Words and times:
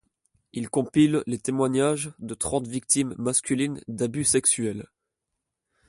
Il 0.53 0.67
compile 0.71 1.21
les 1.27 1.37
témoignages 1.37 2.09
de 2.17 2.33
trente 2.33 2.65
victimes 2.65 3.13
masculines 3.19 3.81
d'abus 3.87 4.23
sexuel. 4.23 4.87